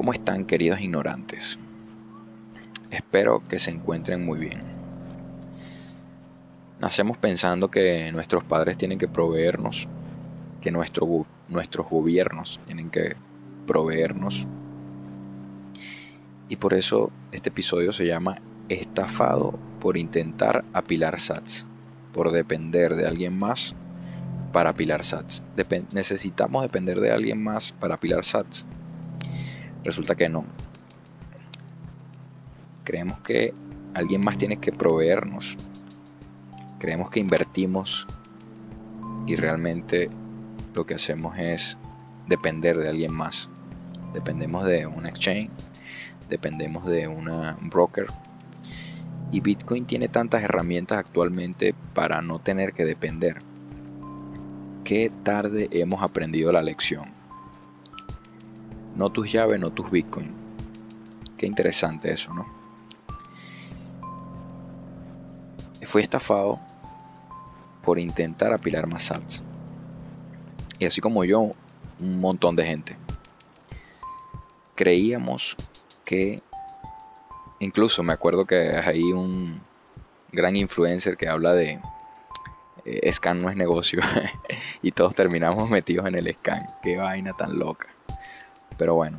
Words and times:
¿Cómo 0.00 0.14
están 0.14 0.46
queridos 0.46 0.80
ignorantes? 0.80 1.58
Espero 2.90 3.46
que 3.46 3.58
se 3.58 3.70
encuentren 3.70 4.24
muy 4.24 4.38
bien. 4.38 4.62
Nacemos 6.80 7.18
pensando 7.18 7.70
que 7.70 8.10
nuestros 8.10 8.42
padres 8.42 8.78
tienen 8.78 8.96
que 8.96 9.08
proveernos, 9.08 9.88
que 10.62 10.70
nuestros 10.70 11.86
gobiernos 11.90 12.60
tienen 12.64 12.88
que 12.88 13.14
proveernos. 13.66 14.48
Y 16.48 16.56
por 16.56 16.72
eso 16.72 17.10
este 17.30 17.50
episodio 17.50 17.92
se 17.92 18.06
llama 18.06 18.38
Estafado 18.70 19.58
por 19.80 19.98
intentar 19.98 20.64
apilar 20.72 21.20
sats, 21.20 21.66
por 22.14 22.30
depender 22.30 22.96
de 22.96 23.06
alguien 23.06 23.38
más 23.38 23.74
para 24.54 24.70
apilar 24.70 25.04
sats. 25.04 25.42
necesitamos 25.92 26.62
depender 26.62 27.00
de 27.00 27.12
alguien 27.12 27.44
más 27.44 27.72
para 27.72 27.96
apilar 27.96 28.24
sats. 28.24 28.66
Resulta 29.84 30.14
que 30.14 30.28
no. 30.28 30.44
Creemos 32.84 33.20
que 33.20 33.54
alguien 33.94 34.22
más 34.22 34.38
tiene 34.38 34.58
que 34.58 34.72
proveernos. 34.72 35.56
Creemos 36.78 37.10
que 37.10 37.20
invertimos 37.20 38.06
y 39.26 39.36
realmente 39.36 40.10
lo 40.74 40.86
que 40.86 40.94
hacemos 40.94 41.38
es 41.38 41.76
depender 42.26 42.78
de 42.78 42.88
alguien 42.88 43.14
más. 43.14 43.48
Dependemos 44.12 44.64
de 44.64 44.86
un 44.86 45.06
exchange, 45.06 45.50
dependemos 46.28 46.86
de 46.86 47.08
una 47.08 47.58
broker. 47.60 48.06
Y 49.32 49.40
Bitcoin 49.40 49.84
tiene 49.84 50.08
tantas 50.08 50.42
herramientas 50.42 50.98
actualmente 50.98 51.74
para 51.94 52.20
no 52.20 52.38
tener 52.38 52.72
que 52.72 52.84
depender. 52.84 53.38
Qué 54.84 55.12
tarde 55.22 55.68
hemos 55.70 56.02
aprendido 56.02 56.50
la 56.50 56.62
lección. 56.62 57.19
No 59.00 59.08
tus 59.08 59.32
llaves, 59.32 59.58
no 59.58 59.70
tus 59.70 59.90
bitcoins. 59.90 60.28
Qué 61.38 61.46
interesante 61.46 62.12
eso, 62.12 62.34
¿no? 62.34 62.46
Fui 65.84 66.02
estafado 66.02 66.60
por 67.82 67.98
intentar 67.98 68.52
apilar 68.52 68.86
más 68.86 69.04
sats. 69.04 69.42
Y 70.78 70.84
así 70.84 71.00
como 71.00 71.24
yo, 71.24 71.54
un 71.98 72.20
montón 72.20 72.56
de 72.56 72.66
gente. 72.66 72.98
Creíamos 74.74 75.56
que, 76.04 76.42
incluso 77.58 78.02
me 78.02 78.12
acuerdo 78.12 78.44
que 78.44 78.82
hay 78.84 79.14
un 79.14 79.62
gran 80.30 80.56
influencer 80.56 81.16
que 81.16 81.26
habla 81.26 81.54
de 81.54 81.80
eh, 82.84 83.10
scan 83.10 83.38
no 83.38 83.48
es 83.48 83.56
negocio 83.56 84.00
y 84.82 84.92
todos 84.92 85.14
terminamos 85.14 85.70
metidos 85.70 86.06
en 86.06 86.16
el 86.16 86.30
scan. 86.34 86.66
Qué 86.82 86.98
vaina 86.98 87.32
tan 87.32 87.58
loca. 87.58 87.88
Pero 88.80 88.94
bueno, 88.94 89.18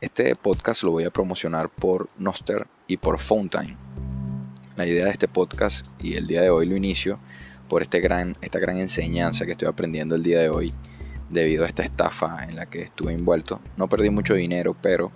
este 0.00 0.34
podcast 0.34 0.82
lo 0.82 0.90
voy 0.90 1.04
a 1.04 1.10
promocionar 1.10 1.68
por 1.68 2.08
Noster 2.18 2.66
y 2.88 2.96
por 2.96 3.20
Fountain. 3.20 3.76
La 4.74 4.84
idea 4.84 5.04
de 5.04 5.12
este 5.12 5.28
podcast 5.28 5.86
y 6.02 6.14
el 6.14 6.26
día 6.26 6.42
de 6.42 6.50
hoy 6.50 6.66
lo 6.66 6.74
inicio 6.74 7.20
por 7.68 7.82
este 7.82 8.00
gran, 8.00 8.34
esta 8.40 8.58
gran 8.58 8.78
enseñanza 8.78 9.46
que 9.46 9.52
estoy 9.52 9.68
aprendiendo 9.68 10.16
el 10.16 10.24
día 10.24 10.40
de 10.40 10.48
hoy 10.48 10.74
debido 11.30 11.62
a 11.62 11.68
esta 11.68 11.84
estafa 11.84 12.42
en 12.48 12.56
la 12.56 12.66
que 12.66 12.82
estuve 12.82 13.12
envuelto. 13.12 13.60
No 13.76 13.88
perdí 13.88 14.10
mucho 14.10 14.34
dinero, 14.34 14.74
pero 14.82 15.12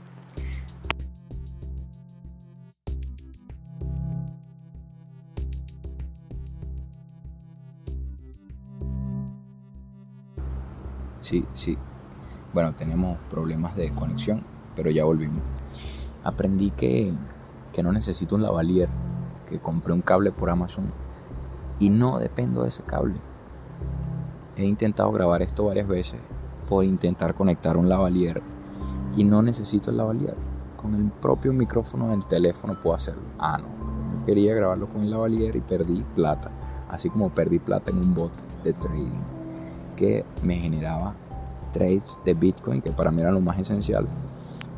Sí, 11.20 11.44
sí, 11.54 11.76
bueno, 12.52 12.74
tenemos 12.74 13.18
problemas 13.30 13.76
de 13.76 13.90
conexión, 13.90 14.42
pero 14.74 14.90
ya 14.90 15.04
volvimos. 15.04 15.42
Aprendí 16.24 16.70
que, 16.70 17.12
que 17.72 17.82
no 17.82 17.92
necesito 17.92 18.36
un 18.36 18.42
lavalier, 18.42 18.88
que 19.48 19.58
compré 19.58 19.92
un 19.92 20.02
cable 20.02 20.32
por 20.32 20.50
Amazon 20.50 20.86
y 21.78 21.90
no 21.90 22.18
dependo 22.18 22.62
de 22.62 22.68
ese 22.68 22.82
cable. 22.82 23.16
He 24.56 24.64
intentado 24.64 25.12
grabar 25.12 25.42
esto 25.42 25.66
varias 25.66 25.86
veces 25.86 26.20
por 26.68 26.84
intentar 26.84 27.34
conectar 27.34 27.76
un 27.76 27.88
lavalier 27.88 28.42
y 29.16 29.24
no 29.24 29.42
necesito 29.42 29.90
el 29.90 29.96
lavalier. 29.96 30.36
Con 30.76 30.94
el 30.94 31.10
propio 31.10 31.52
micrófono 31.52 32.08
del 32.08 32.26
teléfono 32.26 32.80
puedo 32.80 32.96
hacerlo. 32.96 33.22
Ah, 33.38 33.58
no. 33.58 34.24
quería 34.24 34.54
grabarlo 34.54 34.88
con 34.88 35.02
el 35.02 35.10
lavalier 35.10 35.54
y 35.56 35.60
perdí 35.60 36.04
plata. 36.14 36.50
Así 36.88 37.10
como 37.10 37.30
perdí 37.30 37.58
plata 37.58 37.90
en 37.90 37.98
un 37.98 38.14
bot 38.14 38.32
de 38.64 38.72
trading 38.72 39.20
que 39.96 40.24
me 40.42 40.56
generaba 40.56 41.14
trades 41.72 42.04
de 42.24 42.34
Bitcoin, 42.34 42.82
que 42.82 42.90
para 42.90 43.10
mí 43.10 43.20
era 43.20 43.32
lo 43.32 43.40
más 43.40 43.58
esencial. 43.58 44.06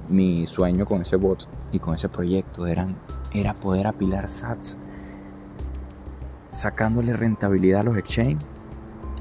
Mi 0.08 0.46
sueño 0.46 0.86
con 0.86 1.02
ese 1.02 1.16
bot 1.16 1.48
y 1.72 1.78
con 1.78 1.94
ese 1.94 2.08
proyecto 2.08 2.66
eran, 2.66 2.96
era 3.32 3.54
poder 3.54 3.86
apilar 3.86 4.28
sats, 4.28 4.76
sacándole 6.48 7.16
rentabilidad 7.16 7.80
a 7.80 7.84
los 7.84 7.96
exchanges 7.96 8.46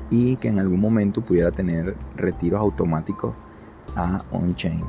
y 0.10 0.38
que 0.38 0.48
en 0.48 0.60
algún 0.60 0.80
momento 0.80 1.22
pudiera 1.22 1.52
tener 1.52 1.96
retiros 2.16 2.60
automáticos 2.60 3.36
a 3.96 4.20
on-chain. 4.32 4.84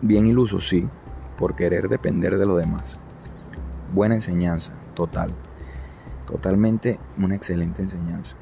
Bien 0.00 0.26
iluso, 0.26 0.60
sí, 0.60 0.88
por 1.36 1.54
querer 1.54 1.88
depender 1.88 2.38
de 2.38 2.46
lo 2.46 2.56
demás. 2.56 2.98
Buena 3.92 4.14
enseñanza, 4.14 4.72
total. 4.94 5.30
Totalmente 6.26 6.98
una 7.18 7.34
excelente 7.34 7.82
enseñanza. 7.82 8.36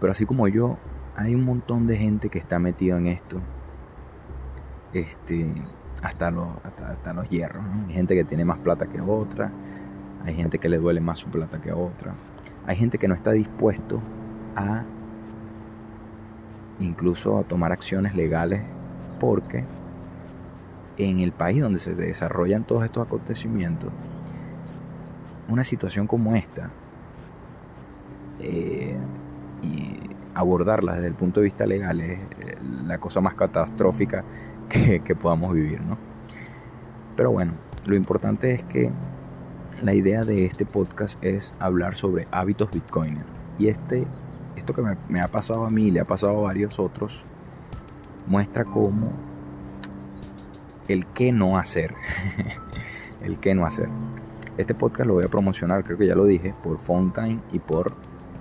Pero 0.00 0.12
así 0.12 0.26
como 0.26 0.48
yo, 0.48 0.78
hay 1.16 1.34
un 1.34 1.44
montón 1.44 1.86
de 1.86 1.96
gente 1.96 2.28
que 2.28 2.38
está 2.38 2.58
metido 2.58 2.98
en 2.98 3.06
esto. 3.06 3.40
Este, 4.92 5.50
hasta 6.02 6.30
los, 6.30 6.48
hasta, 6.62 7.14
los 7.14 7.28
hierros. 7.30 7.64
Hay 7.86 7.94
gente 7.94 8.14
que 8.14 8.24
tiene 8.24 8.44
más 8.44 8.58
plata 8.58 8.86
que 8.86 9.00
otra. 9.00 9.50
Hay 10.24 10.34
gente 10.34 10.58
que 10.58 10.68
le 10.68 10.76
duele 10.76 11.00
más 11.00 11.18
su 11.18 11.28
plata 11.28 11.60
que 11.60 11.72
otra. 11.72 12.14
Hay 12.66 12.76
gente 12.76 12.98
que 12.98 13.08
no 13.08 13.14
está 13.14 13.32
dispuesto 13.32 14.02
a 14.54 14.84
incluso 16.78 17.38
a 17.38 17.44
tomar 17.44 17.72
acciones 17.72 18.14
legales 18.14 18.62
porque 19.18 19.64
en 20.98 21.20
el 21.20 21.32
país 21.32 21.62
donde 21.62 21.78
se 21.78 21.94
desarrollan 21.94 22.64
todos 22.64 22.84
estos 22.84 23.06
acontecimientos, 23.06 23.90
una 25.48 25.64
situación 25.64 26.06
como 26.06 26.34
esta, 26.36 26.70
eh, 28.40 28.96
abordarla 30.36 30.94
desde 30.94 31.06
el 31.06 31.14
punto 31.14 31.40
de 31.40 31.44
vista 31.44 31.64
legal 31.64 32.00
es 32.02 32.20
eh, 32.40 32.58
la 32.84 32.98
cosa 32.98 33.22
más 33.22 33.34
catastrófica 33.34 34.22
que, 34.68 35.16
podamos 35.16 35.54
vivir, 35.54 35.80
¿no? 35.80 35.96
Pero 37.16 37.32
bueno, 37.32 37.54
lo 37.86 37.96
importante 37.96 38.52
es 38.52 38.62
que 38.64 38.92
la 39.82 39.94
idea 39.94 40.24
de 40.24 40.44
este 40.44 40.66
podcast 40.66 41.22
es 41.24 41.54
hablar 41.58 41.94
sobre 41.94 42.28
hábitos 42.30 42.70
bitcoiner. 42.70 43.24
Y 43.58 43.68
este, 43.68 44.06
esto 44.56 44.74
que 44.74 44.82
me, 45.08 45.20
ha 45.20 45.28
pasado 45.28 45.64
a 45.64 45.70
mí 45.70 45.86
y 45.86 45.90
le 45.90 46.00
ha 46.00 46.06
pasado 46.06 46.38
a 46.38 46.42
varios 46.42 46.78
otros, 46.78 47.24
muestra 48.26 48.66
cómo 48.66 49.12
el 50.88 51.06
qué 51.06 51.32
no 51.32 51.56
hacer. 51.56 51.94
el 53.22 53.38
qué 53.38 53.54
no 53.54 53.64
hacer. 53.64 53.88
Este 54.58 54.74
podcast 54.74 55.06
lo 55.06 55.14
voy 55.14 55.24
a 55.24 55.28
promocionar, 55.28 55.82
creo 55.82 55.96
que 55.96 56.06
ya 56.06 56.14
lo 56.14 56.24
dije, 56.24 56.54
por 56.62 56.76
Fountain 56.76 57.40
y 57.52 57.58
por 57.58 57.94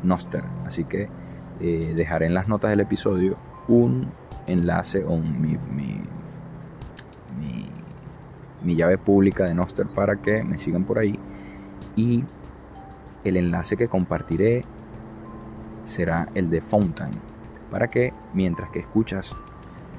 Noster. 0.04 0.44
Así 0.66 0.84
que 0.84 1.10
eh, 1.60 1.94
dejaré 1.96 2.26
en 2.26 2.34
las 2.34 2.48
notas 2.48 2.70
del 2.70 2.82
episodio 2.82 3.38
un 3.68 4.12
enlace 4.48 5.04
o 5.06 5.18
mi, 5.18 5.58
mi, 8.62 8.76
llave 8.76 8.98
pública 8.98 9.46
de 9.46 9.54
Noster 9.54 9.88
para 9.88 10.18
que 10.18 10.44
me 10.44 10.58
sigan 10.58 10.84
por 10.84 11.00
ahí. 11.00 11.18
Y 11.96 12.24
el 13.24 13.38
enlace 13.38 13.78
que 13.78 13.88
compartiré 13.88 14.66
será 15.84 16.28
el 16.34 16.50
de 16.50 16.62
Fountain. 16.62 17.12
Para 17.72 17.90
que 17.90 18.12
mientras 18.34 18.70
que 18.72 18.80
escuchas 18.80 19.36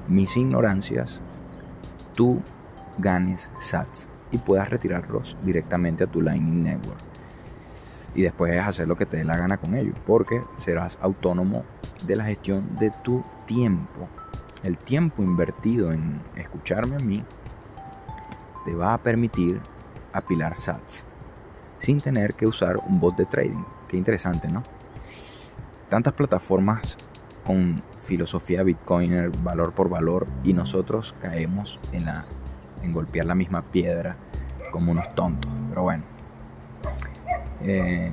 mis 0.07 0.37
ignorancias, 0.37 1.21
tú 2.13 2.39
ganes 2.99 3.49
sats 3.57 4.09
y 4.31 4.37
puedas 4.37 4.69
retirarlos 4.69 5.37
directamente 5.43 6.03
a 6.03 6.07
tu 6.07 6.21
Lightning 6.21 6.63
Network 6.63 7.16
y 8.17 8.23
después 8.23 8.59
hacer 8.59 8.87
lo 8.87 8.97
que 8.97 9.05
te 9.05 9.17
dé 9.17 9.23
la 9.23 9.37
gana 9.37 9.57
con 9.57 9.75
ellos, 9.75 9.95
porque 10.05 10.41
serás 10.57 10.97
autónomo 11.01 11.63
de 12.05 12.15
la 12.15 12.25
gestión 12.25 12.75
de 12.77 12.91
tu 13.03 13.23
tiempo. 13.45 14.09
El 14.63 14.75
tiempo 14.75 15.21
invertido 15.21 15.93
en 15.93 16.19
escucharme 16.35 16.95
a 16.95 16.99
mí 16.99 17.23
te 18.65 18.73
va 18.73 18.95
a 18.95 19.03
permitir 19.03 19.61
apilar 20.11 20.57
sats 20.57 21.05
sin 21.77 21.99
tener 21.99 22.33
que 22.33 22.47
usar 22.47 22.77
un 22.77 22.99
bot 22.99 23.15
de 23.15 23.27
trading. 23.27 23.63
Qué 23.87 23.97
interesante, 23.97 24.47
¿no? 24.47 24.63
Tantas 25.87 26.13
plataformas 26.13 26.97
con 27.45 27.83
filosofía 27.97 28.63
bitcoiner, 28.63 29.29
valor 29.43 29.73
por 29.73 29.89
valor, 29.89 30.25
y 30.43 30.53
nosotros 30.53 31.15
caemos 31.21 31.79
en, 31.91 32.05
la, 32.05 32.25
en 32.81 32.93
golpear 32.93 33.27
la 33.27 33.35
misma 33.35 33.61
piedra 33.61 34.17
como 34.71 34.91
unos 34.91 35.13
tontos. 35.13 35.51
Pero 35.69 35.83
bueno, 35.83 36.03
eh, 37.63 38.11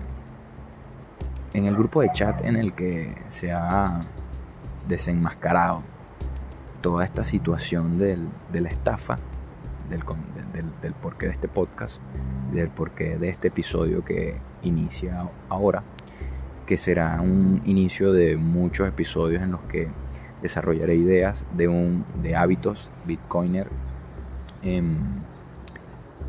en 1.53 1.67
el 1.67 1.75
grupo 1.75 2.03
de 2.03 2.11
chat 2.13 2.43
en 2.43 2.57
el 2.57 2.73
que 2.73 3.15
se 3.29 3.53
ha 3.53 4.01
desenmascarado 4.89 5.83
toda 6.81 7.05
esta 7.05 7.25
situación 7.25 7.97
de 7.97 8.61
la 8.61 8.69
estafa, 8.69 9.19
del, 9.89 10.03
del, 10.81 10.93
porqué 10.95 11.27
de 11.27 11.33
este 11.33 11.49
podcast, 11.49 12.01
del 12.53 12.69
porqué 12.69 13.19
de 13.19 13.29
este 13.29 13.49
episodio 13.49 14.05
que 14.05 14.37
inicia 14.63 15.29
ahora, 15.49 15.83
que 16.67 16.77
será 16.77 17.21
un 17.21 17.63
inicio 17.65 18.13
de 18.13 18.37
muchos 18.37 18.89
episodios 18.89 19.43
en 19.43 19.53
los 19.53 19.61
que 19.63 19.89
desarrollaré 20.43 20.97
ideas 20.97 21.45
de, 21.55 21.69
un, 21.69 22.05
de 22.23 22.37
hábitos 22.37 22.91
bitcoiner 23.07 23.69
em, 24.63 24.97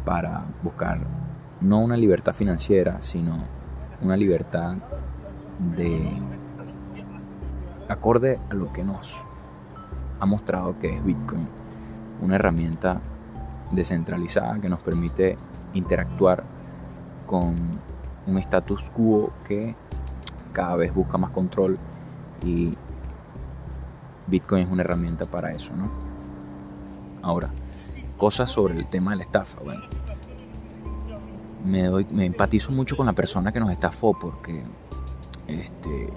para 0.03 0.45
buscar 0.63 0.99
no 1.65 1.79
una 1.79 1.97
libertad 1.97 2.33
financiera, 2.33 3.01
sino 3.01 3.37
una 4.01 4.15
libertad 4.15 4.75
de 5.75 6.21
acorde 7.89 8.39
a 8.49 8.53
lo 8.53 8.71
que 8.71 8.83
nos 8.83 9.25
ha 10.19 10.25
mostrado 10.25 10.77
que 10.79 10.95
es 10.95 11.03
Bitcoin, 11.03 11.47
una 12.21 12.35
herramienta 12.35 13.01
descentralizada 13.71 14.59
que 14.59 14.69
nos 14.69 14.79
permite 14.81 15.37
interactuar 15.73 16.43
con 17.25 17.55
un 18.27 18.37
status 18.37 18.83
quo 18.91 19.33
que 19.47 19.75
cada 20.53 20.75
vez 20.75 20.93
busca 20.93 21.17
más 21.17 21.31
control 21.31 21.79
y 22.43 22.73
Bitcoin 24.27 24.63
es 24.63 24.71
una 24.71 24.83
herramienta 24.83 25.25
para 25.25 25.51
eso, 25.51 25.75
¿no? 25.75 25.89
Ahora, 27.23 27.49
cosas 28.17 28.51
sobre 28.51 28.75
el 28.75 28.87
tema 28.87 29.11
de 29.11 29.17
la 29.17 29.23
estafa. 29.23 29.61
Bueno, 29.63 29.81
me, 31.65 31.83
doy, 31.83 32.07
me 32.11 32.25
empatizo 32.25 32.71
mucho 32.71 32.95
con 32.95 33.05
la 33.05 33.13
persona 33.13 33.51
que 33.51 33.59
nos 33.59 33.71
estafó 33.71 34.17
porque 34.17 34.63
este, 35.47 36.09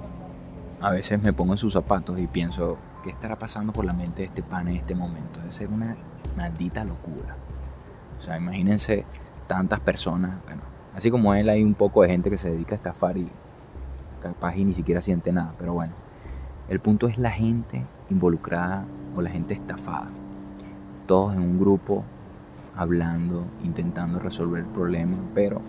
a 0.80 0.90
veces 0.90 1.20
me 1.22 1.32
pongo 1.32 1.54
en 1.54 1.58
sus 1.58 1.72
zapatos 1.72 2.18
y 2.18 2.26
pienso, 2.26 2.78
¿qué 3.02 3.10
estará 3.10 3.38
pasando 3.38 3.72
por 3.72 3.84
la 3.84 3.92
mente 3.92 4.22
de 4.22 4.26
este 4.26 4.42
pan 4.42 4.68
en 4.68 4.76
este 4.76 4.94
momento? 4.94 5.40
Debe 5.40 5.52
ser 5.52 5.68
una 5.68 5.96
maldita 6.36 6.84
locura. 6.84 7.36
O 8.18 8.22
sea, 8.22 8.36
imagínense 8.36 9.04
tantas 9.46 9.80
personas, 9.80 10.42
bueno, 10.44 10.62
así 10.94 11.10
como 11.10 11.34
él 11.34 11.48
hay 11.48 11.62
un 11.62 11.74
poco 11.74 12.02
de 12.02 12.08
gente 12.08 12.30
que 12.30 12.38
se 12.38 12.50
dedica 12.50 12.74
a 12.74 12.76
estafar 12.76 13.16
y 13.16 13.28
capaz 14.20 14.56
y 14.56 14.64
ni 14.64 14.74
siquiera 14.74 15.00
siente 15.00 15.32
nada, 15.32 15.54
pero 15.58 15.72
bueno, 15.72 15.94
el 16.68 16.80
punto 16.80 17.06
es 17.06 17.18
la 17.18 17.30
gente 17.30 17.86
involucrada 18.10 18.86
o 19.16 19.22
la 19.22 19.30
gente 19.30 19.54
estafada. 19.54 20.10
Todos 21.06 21.34
en 21.34 21.40
un 21.40 21.58
grupo 21.58 22.04
hablando, 22.78 23.44
intentando 23.64 24.20
resolver 24.20 24.60
el 24.60 24.68
problema, 24.68 25.18
pero 25.34 25.60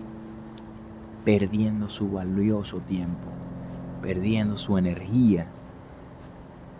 perdiendo 1.25 1.89
su 1.89 2.11
valioso 2.11 2.81
tiempo, 2.81 3.27
perdiendo 4.01 4.55
su 4.55 4.77
energía. 4.77 5.47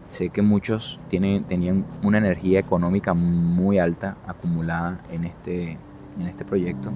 Sé 0.10 0.30
que 0.30 0.44
muchos 0.44 1.00
tienen, 1.10 1.46
tenían 1.46 1.84
una 2.04 2.20
energía 2.20 2.60
económica 2.60 3.16
muy 3.16 3.80
alta 3.80 4.18
acumulada 4.28 5.00
en 5.12 5.24
este, 5.24 5.80
en 6.20 6.28
este 6.28 6.46
proyecto, 6.46 6.92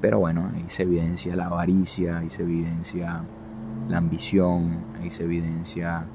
pero 0.00 0.20
bueno, 0.20 0.48
ahí 0.54 0.64
se 0.68 0.84
evidencia 0.84 1.34
la 1.34 1.46
avaricia, 1.46 2.18
ahí 2.18 2.30
se 2.30 2.42
evidencia 2.42 3.22
la 3.88 3.98
ambición, 3.98 4.84
ahí 5.00 5.10
se 5.10 5.24
evidencia 5.24 6.06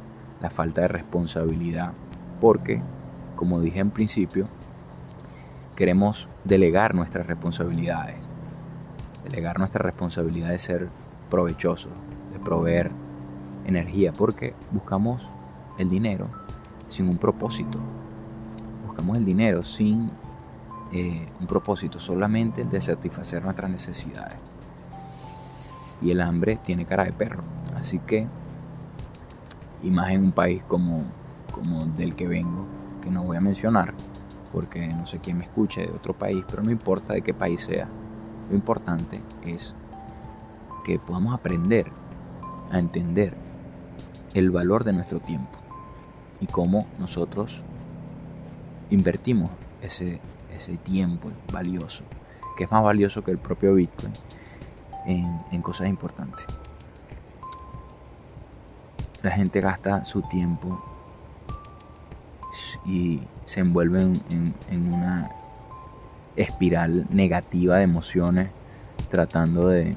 la 0.41 0.50
falta 0.50 0.81
de 0.81 0.88
responsabilidad, 0.88 1.91
porque, 2.39 2.81
como 3.35 3.59
dije 3.59 3.79
en 3.79 3.91
principio, 3.91 4.47
queremos 5.75 6.30
delegar 6.44 6.95
nuestras 6.95 7.27
responsabilidades, 7.27 8.16
delegar 9.24 9.60
nuestra 9.60 9.83
responsabilidad 9.83 10.50
de 10.50 10.60
ser 10.60 10.89
provechosos, 11.30 11.92
de 12.31 12.39
proveer 12.39 12.92
energía, 13.66 14.13
porque 14.13 14.54
buscamos 14.72 15.27
el 15.77 15.89
dinero 15.89 16.30
sin 16.88 17.10
un 17.10 17.18
propósito, 17.18 17.80
buscamos 18.86 19.18
el 19.18 19.25
dinero 19.25 19.63
sin 19.63 20.12
eh, 20.94 21.27
un 21.42 21.48
propósito, 21.48 22.00
solamente 22.00 22.63
de 22.63 22.80
satisfacer 22.80 23.44
nuestras 23.44 23.69
necesidades. 23.69 24.38
Y 26.01 26.12
el 26.12 26.22
hambre 26.22 26.57
tiene 26.63 26.86
cara 26.86 27.04
de 27.06 27.12
perro, 27.12 27.44
así 27.75 28.00
que 28.00 28.27
y 29.83 29.92
más 29.92 30.12
en 30.12 30.24
un 30.24 30.31
país 30.31 30.63
como, 30.68 31.04
como 31.51 31.86
del 31.86 32.16
que 32.16 32.27
vengo, 32.27 32.66
que 33.01 33.10
no 33.10 33.24
voy 33.24 33.38
a 33.38 33.42
mencionar, 33.42 33.94
porque 34.56 34.88
no 34.88 35.06
sé 35.06 35.19
quién 35.19 35.38
me 35.38 35.44
escuche 35.44 35.81
de 35.81 35.92
otro 35.92 36.13
país, 36.13 36.46
pero 36.50 36.63
no 36.63 36.72
importa 36.72 37.13
de 37.13 37.22
qué 37.22 37.34
país 37.34 37.60
sea, 37.60 37.90
lo 38.50 38.56
importante 38.56 39.22
es 39.46 39.74
que 40.86 40.98
podamos 40.98 41.34
aprender 41.34 41.92
a 42.72 42.80
entender 42.80 43.36
el 44.34 44.52
valor 44.52 44.86
de 44.86 44.94
nuestro 44.94 45.19
tiempo 45.19 45.60
y 46.40 46.46
cómo 46.46 46.88
nosotros 47.00 47.63
invertimos 48.90 49.52
ese, 49.81 50.22
ese 50.56 50.78
tiempo 50.78 51.30
valioso, 51.51 52.06
que 52.56 52.63
es 52.63 52.72
más 52.72 52.81
valioso 52.81 53.25
que 53.25 53.31
el 53.31 53.38
propio 53.38 53.74
Bitcoin, 53.74 54.13
en, 55.06 55.38
en 55.51 55.62
cosas 55.62 55.90
importantes. 55.90 56.48
La 59.22 59.31
gente 59.31 59.60
gasta 59.60 60.06
su 60.06 60.22
tiempo 60.22 60.94
y 62.86 63.22
se 63.46 63.62
envuelve 63.62 64.02
en, 64.02 64.94
una 64.94 65.32
espiral 66.36 67.08
negativa 67.10 67.78
de 67.78 67.84
emociones 67.84 68.50
tratando 69.10 69.70
de 69.70 69.96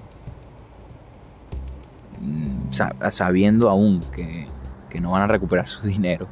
mm, 2.21 2.71
sabiendo 3.11 3.69
aún 3.69 4.01
que, 4.13 4.47
no 5.01 5.13
van 5.13 5.23
a 5.23 5.27
recuperar 5.29 5.69
su 5.69 5.87
dinero 5.87 6.27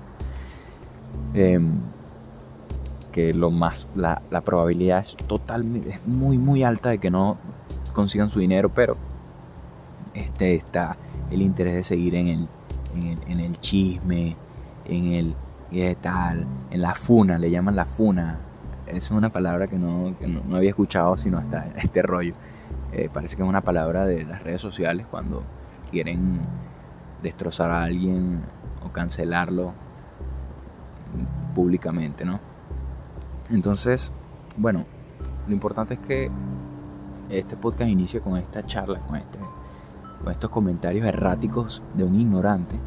em, 1.35 1.81
que 3.13 3.33
lo 3.33 3.51
más 3.51 3.87
la, 3.95 4.21
probabilidad 4.45 5.01
es 5.01 5.17
totalmente 5.17 5.91
es 5.91 6.07
muy 6.07 6.39
muy 6.39 6.63
alta 6.63 6.91
de 6.91 6.99
que 6.99 7.11
no 7.11 7.39
consigan 7.93 8.29
su 8.29 8.41
dinero 8.41 8.71
pero 8.75 8.97
este 10.15 10.55
está 10.55 10.97
el 11.31 11.43
interés 11.43 11.75
de 11.75 11.83
seguir 11.83 12.15
en 12.15 12.29
el 12.29 12.49
en 13.29 13.41
el, 13.41 13.59
chisme, 13.59 14.37
en 14.85 15.13
el 15.13 15.35
tal, 16.01 16.47
en 16.71 16.83
la 16.83 16.95
funa, 16.95 17.39
le 17.39 17.51
llaman 17.51 17.77
la 17.77 17.85
funa. 17.85 18.39
Es 18.87 19.11
una 19.11 19.31
palabra 19.31 19.67
que 19.67 19.77
no, 19.79 20.15
había 20.55 20.71
escuchado 20.71 21.17
sino 21.17 21.39
hasta 21.39 21.67
este 21.77 22.03
rollo. 22.03 22.35
Eh, 22.93 23.11
parece 23.13 23.37
que 23.37 23.43
es 23.43 23.49
una 23.49 23.63
palabra 23.63 24.07
de 24.07 24.25
las 24.25 24.43
redes 24.43 24.61
sociales 24.61 25.07
cuando 25.11 25.43
quieren 25.91 26.41
destrozar 27.23 27.71
a 27.71 27.83
alguien 27.85 28.43
o 28.85 28.93
cancelarlo 28.93 29.75
públicamente, 31.55 32.25
¿no? 32.25 32.41
Entonces, 33.51 34.13
bueno, 34.57 34.85
lo 35.47 35.53
importante 35.53 35.95
es 35.95 36.01
que 36.01 36.31
este 37.29 37.57
podcast 37.57 37.91
inicie 37.91 38.21
con 38.21 38.37
esta 38.37 38.65
charla, 38.65 39.01
con 39.01 39.17
este 39.17 39.39
con 40.23 40.33
estos 40.33 40.51
comentarios 40.51 41.07
erráticos 41.07 41.83
de 41.95 42.05
un 42.05 42.19
ignorante 42.19 42.79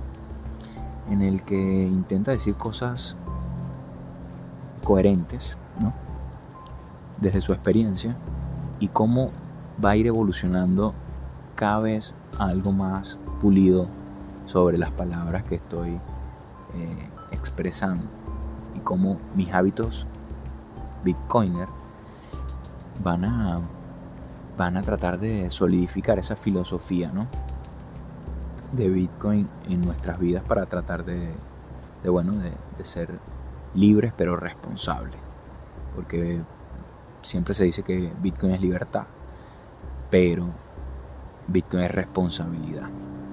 en 1.09 1.21
el 1.21 1.43
que 1.43 1.55
intenta 1.55 2.31
decir 2.31 2.55
cosas 2.55 3.15
coherentes, 4.83 5.57
¿no? 5.81 5.93
Desde 7.19 7.41
su 7.41 7.53
experiencia 7.53 8.15
y 8.79 8.87
cómo 8.87 9.31
va 9.83 9.91
a 9.91 9.95
ir 9.95 10.07
evolucionando 10.07 10.93
cada 11.55 11.79
vez 11.79 12.13
algo 12.37 12.71
más 12.71 13.17
pulido 13.41 13.87
sobre 14.45 14.77
las 14.77 14.91
palabras 14.91 15.43
que 15.43 15.55
estoy 15.55 15.99
eh, 16.73 17.09
expresando 17.31 18.05
y 18.75 18.79
cómo 18.79 19.19
mis 19.35 19.53
hábitos 19.53 20.07
bitcoiner 21.03 21.67
van 23.03 23.25
a 23.25 23.61
van 24.57 24.75
a 24.75 24.81
tratar 24.81 25.19
de 25.19 25.49
solidificar 25.49 26.19
esa 26.19 26.35
filosofía 26.35 27.11
¿no? 27.13 27.27
De 28.71 28.89
Bitcoin 28.89 29.47
en 29.67 29.81
nuestras 29.81 30.19
vidas 30.19 30.43
para 30.43 30.65
tratar 30.65 31.05
de, 31.05 31.29
bueno, 32.05 32.33
de, 32.33 32.53
ser 32.83 33.19
libres 33.73 34.13
pero 34.15 34.35
responsables. 34.35 35.19
Porque 35.95 36.41
siempre 37.21 37.53
se 37.53 37.65
dice 37.65 37.83
que 37.83 38.11
Bitcoin 38.21 38.53
es 38.53 38.61
libertad, 38.61 39.05
pero 40.09 40.47
Bitcoin 41.47 41.83
es 41.83 41.91
responsabilidad. 41.91 42.89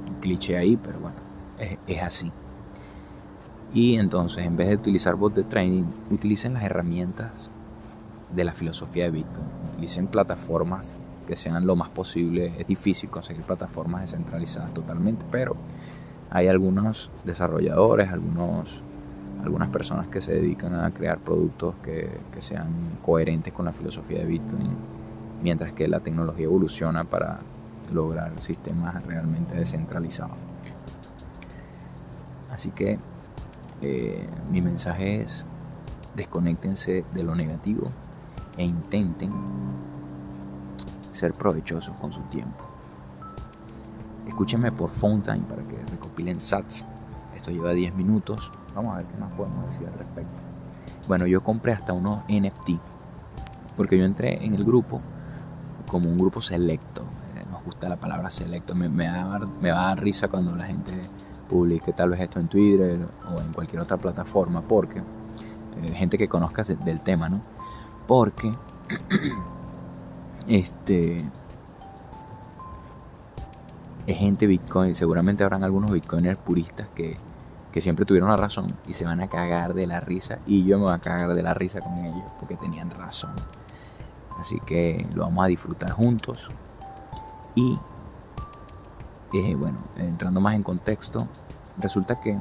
Un 0.08 0.16
cliché 0.20 0.56
ahí, 0.56 0.76
pero 0.76 0.98
bueno, 0.98 1.16
es, 1.58 1.78
es 1.86 2.02
así. 2.02 2.32
Y 3.72 3.96
entonces, 3.96 4.44
en 4.44 4.56
vez 4.56 4.68
de 4.68 4.76
utilizar 4.76 5.16
bots 5.16 5.36
de 5.36 5.42
trading, 5.42 5.84
utilicen 6.10 6.54
las 6.54 6.62
herramientas 6.62 7.50
de 8.34 8.44
la 8.44 8.52
filosofía 8.52 9.04
de 9.04 9.10
Bitcoin. 9.10 9.46
Utilicen 9.72 10.06
plataformas 10.06 10.96
que 11.26 11.36
sean 11.36 11.66
lo 11.66 11.76
más 11.76 11.90
posible. 11.90 12.54
Es 12.58 12.66
difícil 12.66 13.10
conseguir 13.10 13.42
plataformas 13.42 14.02
descentralizadas 14.02 14.72
totalmente, 14.72 15.26
pero 15.30 15.56
hay 16.30 16.48
algunos 16.48 17.10
desarrolladores, 17.24 18.10
algunos, 18.10 18.82
algunas 19.42 19.70
personas 19.70 20.06
que 20.08 20.20
se 20.20 20.32
dedican 20.32 20.74
a 20.74 20.90
crear 20.92 21.18
productos 21.18 21.74
que, 21.82 22.10
que 22.32 22.40
sean 22.40 22.98
coherentes 23.02 23.52
con 23.52 23.64
la 23.64 23.72
filosofía 23.72 24.20
de 24.20 24.26
Bitcoin, 24.26 24.76
mientras 25.42 25.72
que 25.72 25.88
la 25.88 26.00
tecnología 26.00 26.46
evoluciona 26.46 27.04
para 27.04 27.40
lograr 27.92 28.38
sistemas 28.40 29.04
realmente 29.04 29.54
descentralizados. 29.54 30.36
Así 32.50 32.70
que 32.70 32.98
Eh, 33.82 34.26
mi 34.50 34.62
mensaje 34.62 35.20
es 35.20 35.44
desconectense 36.14 37.04
de 37.12 37.22
lo 37.22 37.34
negativo 37.34 37.90
e 38.56 38.64
intenten 38.64 39.30
ser 41.16 41.32
provechosos 41.32 41.96
con 41.96 42.12
su 42.12 42.20
tiempo. 42.22 42.64
Escúchenme 44.26 44.72
por 44.72 44.90
Fountain 44.90 45.42
para 45.42 45.62
que 45.62 45.76
recopilen 45.90 46.38
sats. 46.38 46.84
Esto 47.34 47.50
lleva 47.50 47.72
10 47.72 47.94
minutos. 47.94 48.50
Vamos 48.74 48.94
a 48.94 48.98
ver 48.98 49.06
qué 49.06 49.16
más 49.18 49.32
podemos 49.34 49.66
decir 49.66 49.86
al 49.86 49.94
respecto. 49.94 50.42
Bueno, 51.08 51.26
yo 51.26 51.42
compré 51.42 51.72
hasta 51.72 51.92
unos 51.92 52.22
NFT. 52.28 52.80
Porque 53.76 53.98
yo 53.98 54.04
entré 54.04 54.44
en 54.44 54.54
el 54.54 54.64
grupo 54.64 55.00
como 55.86 56.08
un 56.08 56.18
grupo 56.18 56.42
selecto. 56.42 57.02
Eh, 57.02 57.44
nos 57.50 57.62
gusta 57.64 57.88
la 57.88 57.96
palabra 57.96 58.30
selecto. 58.30 58.74
Me, 58.74 58.88
me, 58.88 59.08
va 59.08 59.38
me 59.60 59.70
va 59.70 59.84
a 59.84 59.86
dar 59.88 60.02
risa 60.02 60.28
cuando 60.28 60.56
la 60.56 60.66
gente 60.66 60.92
publique 61.48 61.92
tal 61.92 62.10
vez 62.10 62.20
esto 62.20 62.40
en 62.40 62.48
Twitter 62.48 63.06
o 63.32 63.40
en 63.40 63.52
cualquier 63.52 63.82
otra 63.82 63.96
plataforma. 63.96 64.60
Porque 64.62 64.98
eh, 64.98 65.94
gente 65.94 66.18
que 66.18 66.26
conozca 66.26 66.64
del 66.64 67.00
tema, 67.02 67.28
¿no? 67.28 67.40
Porque 68.08 68.50
este 70.48 71.16
es 74.06 74.16
gente 74.16 74.46
Bitcoin. 74.46 74.94
Seguramente 74.94 75.44
habrán 75.44 75.64
algunos 75.64 75.90
Bitcoiners 75.90 76.38
puristas 76.38 76.88
que, 76.94 77.16
que 77.72 77.80
siempre 77.80 78.04
tuvieron 78.04 78.30
la 78.30 78.36
razón 78.36 78.66
y 78.86 78.94
se 78.94 79.04
van 79.04 79.20
a 79.20 79.28
cagar 79.28 79.74
de 79.74 79.86
la 79.86 80.00
risa. 80.00 80.38
Y 80.46 80.64
yo 80.64 80.78
me 80.78 80.84
voy 80.84 80.94
a 80.94 80.98
cagar 80.98 81.34
de 81.34 81.42
la 81.42 81.54
risa 81.54 81.80
con 81.80 81.96
ellos 81.98 82.32
porque 82.38 82.56
tenían 82.56 82.90
razón. 82.90 83.32
Así 84.38 84.60
que 84.60 85.06
lo 85.14 85.22
vamos 85.22 85.44
a 85.44 85.48
disfrutar 85.48 85.90
juntos. 85.90 86.50
Y 87.54 87.78
eh, 89.32 89.54
bueno, 89.54 89.78
entrando 89.96 90.40
más 90.40 90.54
en 90.54 90.62
contexto, 90.62 91.26
resulta 91.78 92.20
que 92.20 92.38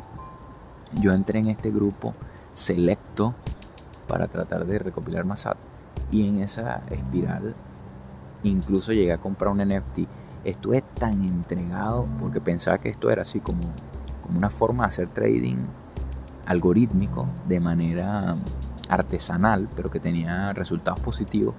yo 0.93 1.13
entré 1.13 1.39
en 1.39 1.47
este 1.47 1.71
grupo 1.71 2.13
selecto 2.53 3.33
para 4.07 4.27
tratar 4.27 4.65
de 4.65 4.77
recopilar 4.79 5.25
más 5.25 5.41
sats. 5.41 5.65
Y 6.11 6.27
en 6.27 6.41
esa 6.41 6.83
espiral 6.91 7.55
incluso 8.49 8.93
llegué 8.93 9.13
a 9.13 9.17
comprar 9.17 9.51
un 9.51 9.59
NFT 9.59 9.99
estuve 10.45 10.81
tan 10.81 11.25
entregado 11.25 12.07
porque 12.19 12.39
pensaba 12.39 12.77
que 12.77 12.89
esto 12.89 13.09
era 13.09 13.23
así 13.23 13.39
como, 13.39 13.63
como 14.21 14.37
una 14.37 14.49
forma 14.49 14.83
de 14.83 14.87
hacer 14.87 15.09
trading 15.09 15.57
algorítmico 16.45 17.27
de 17.47 17.59
manera 17.59 18.37
artesanal, 18.87 19.67
pero 19.75 19.89
que 19.89 19.99
tenía 19.99 20.53
resultados 20.53 20.99
positivos. 20.99 21.55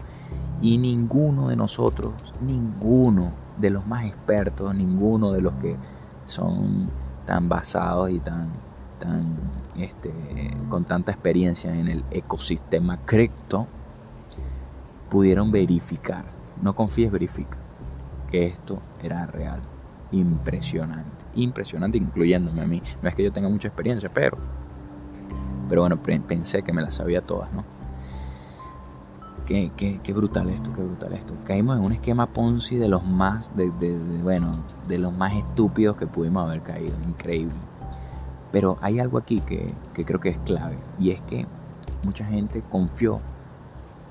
Y 0.63 0.79
ninguno 0.79 1.49
de 1.49 1.57
nosotros, 1.57 2.15
ninguno 2.41 3.33
de 3.59 3.71
los 3.71 3.87
más 3.87 4.07
expertos, 4.07 4.75
ninguno 4.75 5.33
de 5.33 5.43
los 5.43 5.53
que 5.55 5.77
son 6.25 6.89
tan 7.27 7.49
basados 7.49 8.11
y 8.11 8.21
tan, 8.21 8.51
tan 9.01 9.37
este, 9.77 10.13
con 10.69 10.85
tanta 10.85 11.11
experiencia 11.11 11.77
en 11.77 11.89
el 11.89 12.05
ecosistema 12.13 12.99
cripto, 13.05 13.67
pudieron 15.11 15.51
verificar. 15.51 16.36
No 16.63 16.75
confíes, 16.75 17.11
verifica 17.11 17.59
que 18.31 18.47
esto 18.47 18.81
era 19.03 19.27
real. 19.27 19.61
Impresionante, 20.13 21.27
impresionante, 21.35 21.99
incluyéndome 21.99 22.63
a 22.63 22.67
mí. 22.67 22.83
No 23.03 23.09
es 23.09 23.15
que 23.15 23.25
yo 23.25 23.33
tenga 23.33 23.49
mucha 23.49 23.69
experiencia, 23.69 24.13
pero, 24.13 24.39
pero 25.69 25.83
bueno, 25.83 26.01
pensé 26.03 26.63
que 26.63 26.73
me 26.73 26.83
las 26.83 26.95
sabía 26.95 27.23
todas, 27.23 27.53
¿no? 27.53 27.65
Qué, 29.47 29.71
qué, 29.77 30.13
brutal 30.13 30.49
esto, 30.49 30.73
qué 30.75 30.83
brutal 30.83 31.13
esto. 31.13 31.35
Caímos 31.45 31.79
en 31.79 31.85
un 31.85 31.93
esquema 31.93 32.27
Ponzi 32.27 32.77
de 32.77 32.89
los 32.89 33.05
más, 33.05 33.55
de, 33.57 33.71
bueno, 34.23 34.51
de 34.89 34.99
los 34.99 35.13
más 35.13 35.35
estúpidos 35.35 35.97
que 35.97 36.09
pudimos 36.09 36.45
haber 36.45 36.63
caído. 36.63 36.95
Increíble. 37.07 37.55
Pero 38.51 38.77
hay 38.81 38.99
algo 38.99 39.19
aquí 39.19 39.39
que, 39.41 39.73
que 39.95 40.05
creo 40.05 40.19
que 40.19 40.31
es 40.31 40.39
clave. 40.39 40.77
Y 40.99 41.11
es 41.11 41.21
que 41.23 41.47
mucha 42.05 42.25
gente 42.25 42.65
confió 42.69 43.21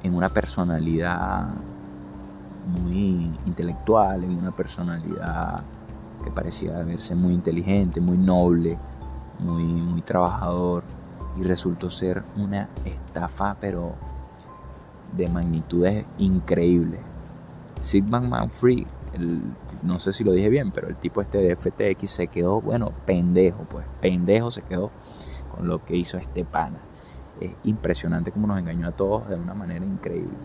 en 0.04 0.14
una 0.14 0.30
personalidad 0.30 1.50
muy 2.66 3.32
intelectual, 3.46 4.24
en 4.24 4.38
una 4.38 4.56
personalidad 4.56 5.64
que 6.24 6.32
parecía 6.32 6.74
verse 6.84 7.16
muy 7.16 7.34
inteligente, 7.34 8.02
muy 8.02 8.18
noble, 8.18 8.78
muy, 9.40 9.64
muy 9.64 10.02
trabajador 10.02 10.84
y 11.38 11.44
resultó 11.44 11.90
ser 11.90 12.24
una 12.38 12.70
estafa 12.86 13.58
pero 13.60 13.94
de 15.16 15.28
magnitudes 15.28 16.06
increíbles. 16.18 17.00
Sigmund 17.82 18.28
Manfree, 18.28 18.88
el, 19.14 19.42
no 19.84 20.00
sé 20.00 20.12
si 20.14 20.24
lo 20.24 20.32
dije 20.32 20.50
bien, 20.50 20.72
pero 20.72 20.88
el 20.88 20.96
tipo 20.96 21.22
este 21.22 21.38
de 21.38 21.56
FTX 21.56 22.10
se 22.10 22.28
quedó, 22.28 22.62
bueno, 22.62 22.92
pendejo, 23.06 23.64
pues, 23.70 23.86
pendejo 24.02 24.52
se 24.52 24.62
quedó 24.64 24.92
con 25.56 25.68
lo 25.68 25.84
que 25.84 25.96
hizo 25.96 26.18
este 26.18 26.44
pana. 26.44 26.80
Es 27.40 27.52
impresionante 27.64 28.32
como 28.32 28.48
nos 28.48 28.58
engañó 28.58 28.88
a 28.88 28.92
todos 28.92 29.30
de 29.30 29.36
una 29.36 29.54
manera 29.54 29.86
increíble. 29.86 30.36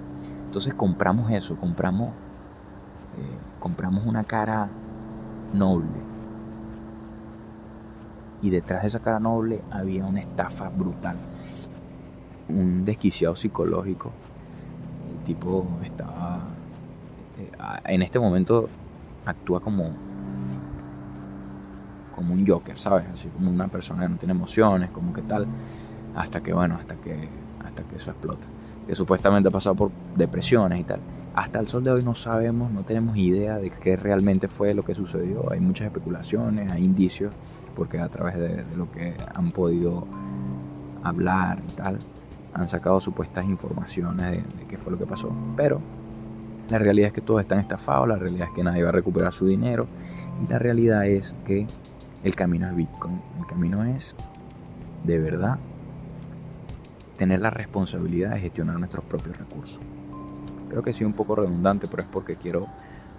Entonces 0.50 0.74
compramos 0.74 1.30
eso, 1.30 1.54
compramos, 1.54 2.08
eh, 2.08 3.38
compramos 3.60 4.04
una 4.04 4.24
cara 4.24 4.68
noble. 5.52 5.86
Y 8.42 8.50
detrás 8.50 8.82
de 8.82 8.88
esa 8.88 8.98
cara 8.98 9.20
noble 9.20 9.62
había 9.70 10.04
una 10.04 10.18
estafa 10.18 10.68
brutal. 10.68 11.18
Un 12.48 12.84
desquiciado 12.84 13.36
psicológico. 13.36 14.10
El 15.08 15.22
tipo 15.22 15.68
estaba... 15.84 16.40
Eh, 17.38 17.52
en 17.84 18.02
este 18.02 18.18
momento 18.18 18.68
actúa 19.24 19.60
como 19.60 19.84
como 22.12 22.34
un 22.34 22.44
Joker, 22.44 22.76
¿sabes? 22.76 23.06
Así 23.06 23.28
como 23.28 23.52
una 23.52 23.68
persona 23.68 24.02
que 24.02 24.08
no 24.08 24.16
tiene 24.16 24.32
emociones, 24.32 24.90
como 24.90 25.12
que 25.12 25.22
tal, 25.22 25.46
hasta 26.16 26.40
que 26.42 26.52
bueno, 26.52 26.74
hasta 26.74 26.96
que 26.96 27.28
hasta 27.64 27.84
que 27.84 27.94
eso 27.94 28.10
explota 28.10 28.48
que 28.90 28.96
supuestamente 28.96 29.48
ha 29.48 29.52
pasado 29.52 29.76
por 29.76 29.92
depresiones 30.16 30.80
y 30.80 30.82
tal. 30.82 30.98
Hasta 31.36 31.60
el 31.60 31.68
sol 31.68 31.84
de 31.84 31.92
hoy 31.92 32.02
no 32.02 32.16
sabemos, 32.16 32.72
no 32.72 32.82
tenemos 32.82 33.16
idea 33.16 33.56
de 33.56 33.70
qué 33.70 33.94
realmente 33.94 34.48
fue 34.48 34.74
lo 34.74 34.84
que 34.84 34.96
sucedió. 34.96 35.48
Hay 35.52 35.60
muchas 35.60 35.86
especulaciones, 35.86 36.72
hay 36.72 36.82
indicios, 36.82 37.32
porque 37.76 38.00
a 38.00 38.08
través 38.08 38.36
de, 38.36 38.64
lo 38.76 38.90
que 38.90 39.14
han 39.32 39.52
podido 39.52 40.08
hablar 41.04 41.62
y 41.68 41.72
tal, 41.74 41.98
han 42.52 42.66
sacado 42.66 42.98
supuestas 42.98 43.44
informaciones 43.44 44.42
de, 44.58 44.64
qué 44.66 44.76
fue 44.76 44.90
lo 44.90 44.98
que 44.98 45.06
pasó. 45.06 45.32
Pero 45.56 45.80
la 46.68 46.80
realidad 46.80 47.06
es 47.06 47.12
que 47.12 47.20
todos 47.20 47.42
están 47.42 47.60
estafados, 47.60 48.08
la 48.08 48.16
realidad 48.16 48.48
es 48.48 48.54
que 48.56 48.64
nadie 48.64 48.82
va 48.82 48.88
a 48.88 48.92
recuperar 48.92 49.32
su 49.32 49.46
dinero 49.46 49.86
y 50.44 50.50
la 50.50 50.58
realidad 50.58 51.06
es 51.06 51.32
que 51.44 51.64
el 52.24 52.34
camino 52.34 52.66
es 52.66 52.74
Bitcoin. 52.74 53.20
El 53.38 53.46
camino 53.46 53.84
es 53.84 54.16
de 55.04 55.20
verdad 55.20 55.60
tener 57.20 57.40
la 57.40 57.50
responsabilidad 57.50 58.30
de 58.30 58.40
gestionar 58.40 58.78
nuestros 58.78 59.04
propios 59.04 59.36
recursos. 59.36 59.78
Creo 60.70 60.82
que 60.82 60.94
sí 60.94 61.04
un 61.04 61.12
poco 61.12 61.34
redundante, 61.34 61.86
pero 61.86 62.02
es 62.02 62.08
porque 62.08 62.36
quiero 62.36 62.66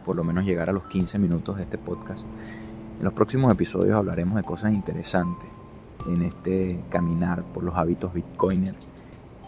por 0.03 0.15
lo 0.15 0.23
menos 0.23 0.43
llegar 0.43 0.71
a 0.71 0.73
los 0.73 0.87
15 0.87 1.19
minutos 1.19 1.57
de 1.57 1.61
este 1.61 1.77
podcast. 1.77 2.25
En 2.97 3.03
los 3.03 3.13
próximos 3.13 3.53
episodios 3.53 3.95
hablaremos 3.95 4.37
de 4.37 4.41
cosas 4.41 4.73
interesantes 4.73 5.47
en 6.07 6.23
este 6.23 6.83
caminar 6.89 7.43
por 7.43 7.61
los 7.63 7.75
hábitos 7.75 8.11
bitcoiner 8.11 8.73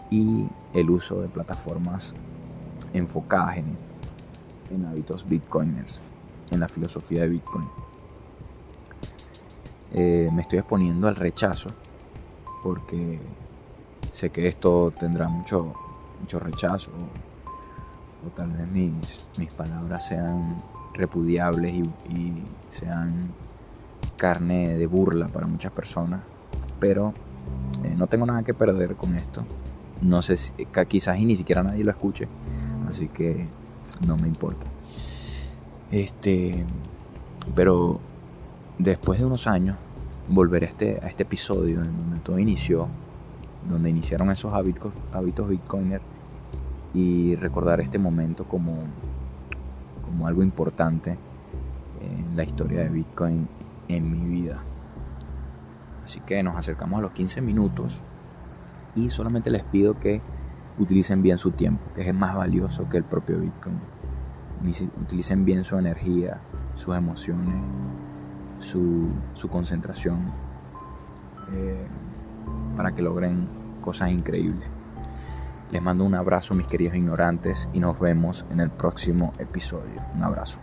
y 0.08 0.46
el 0.72 0.88
uso 0.88 1.20
de 1.20 1.26
plataformas 1.26 2.14
enfocadas 2.92 3.56
en, 3.56 3.74
en 4.70 4.86
hábitos 4.86 5.28
bitcoiners, 5.28 6.00
en 6.52 6.60
la 6.60 6.68
filosofía 6.68 7.22
de 7.22 7.28
Bitcoin. 7.28 7.66
Eh, 9.94 10.30
me 10.32 10.42
estoy 10.42 10.60
exponiendo 10.60 11.08
al 11.08 11.16
rechazo 11.16 11.70
porque 12.62 13.18
Sé 14.14 14.30
que 14.30 14.46
esto 14.46 14.92
tendrá 14.96 15.26
mucho, 15.26 15.72
mucho 16.20 16.38
rechazo 16.38 16.92
o, 18.24 18.28
tal 18.30 18.52
vez 18.52 18.68
mis, 18.68 19.26
mis, 19.36 19.52
palabras 19.52 20.06
sean 20.06 20.62
repudiables 20.92 21.72
y, 21.72 21.82
sean 22.68 23.32
carne 24.16 24.74
de 24.74 24.86
burla 24.86 25.26
para 25.26 25.48
muchas 25.48 25.72
personas, 25.72 26.20
pero 26.78 27.12
eh, 27.82 27.92
no 27.96 28.06
tengo 28.06 28.24
nada 28.24 28.44
que 28.44 28.54
perder 28.54 28.94
con 28.94 29.16
esto. 29.16 29.44
No 30.00 30.22
sé 30.22 30.36
si 30.36 30.52
quizás 30.86 31.18
y 31.18 31.24
ni 31.24 31.34
siquiera 31.34 31.64
nadie 31.64 31.82
lo 31.82 31.90
escuche, 31.90 32.28
así 32.88 33.08
que 33.08 33.48
no 34.06 34.16
me 34.16 34.28
importa. 34.28 34.68
Este, 35.90 36.64
pero 37.56 37.98
después 38.78 39.18
de 39.18 39.26
unos 39.26 39.48
años 39.48 39.76
volveré 40.28 40.66
a 40.66 40.68
este, 40.68 41.00
a 41.02 41.08
este 41.08 41.24
episodio 41.24 41.82
en 41.82 41.96
donde 41.96 42.20
todo 42.20 42.38
inició 42.38 42.88
donde 43.68 43.90
iniciaron 43.90 44.30
esos 44.30 44.52
hábitos, 44.52 44.92
hábitos 45.12 45.48
bitcoiner 45.48 46.00
y 46.92 47.34
recordar 47.36 47.80
este 47.80 47.98
momento 47.98 48.44
como, 48.44 48.76
como 50.04 50.26
algo 50.26 50.42
importante 50.42 51.18
en 52.00 52.36
la 52.36 52.44
historia 52.44 52.80
de 52.80 52.90
Bitcoin 52.90 53.48
en 53.88 54.10
mi 54.10 54.28
vida. 54.28 54.62
Así 56.04 56.20
que 56.20 56.42
nos 56.42 56.56
acercamos 56.56 56.98
a 56.98 57.02
los 57.02 57.12
15 57.12 57.40
minutos 57.40 58.00
y 58.94 59.10
solamente 59.10 59.50
les 59.50 59.64
pido 59.64 59.98
que 59.98 60.20
utilicen 60.78 61.22
bien 61.22 61.38
su 61.38 61.50
tiempo, 61.52 61.84
que 61.94 62.08
es 62.08 62.14
más 62.14 62.34
valioso 62.34 62.88
que 62.88 62.98
el 62.98 63.04
propio 63.04 63.38
Bitcoin. 63.38 63.80
Utilicen 65.02 65.44
bien 65.44 65.64
su 65.64 65.78
energía, 65.78 66.40
sus 66.74 66.96
emociones, 66.96 67.54
su, 68.58 69.08
su 69.34 69.48
concentración. 69.48 70.32
Eh, 71.52 71.86
para 72.76 72.94
que 72.94 73.02
logren 73.02 73.48
cosas 73.80 74.10
increíbles. 74.10 74.68
Les 75.70 75.82
mando 75.82 76.04
un 76.04 76.14
abrazo 76.14 76.54
mis 76.54 76.66
queridos 76.66 76.94
ignorantes 76.94 77.68
y 77.72 77.80
nos 77.80 77.98
vemos 77.98 78.46
en 78.50 78.60
el 78.60 78.70
próximo 78.70 79.32
episodio. 79.38 80.02
Un 80.14 80.22
abrazo. 80.22 80.60